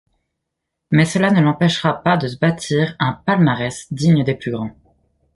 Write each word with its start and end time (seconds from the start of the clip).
Mais 0.89 1.05
cela 1.05 1.29
ne 1.29 1.41
l'empêchera 1.41 2.01
pas 2.01 2.17
de 2.17 2.27
se 2.27 2.39
bâtir 2.39 2.95
un 2.97 3.13
palmarès 3.13 3.85
digne 3.93 4.23
des 4.23 4.33
plus 4.33 4.49
grands. 4.49 4.75